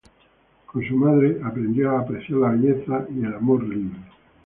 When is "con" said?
0.65-0.83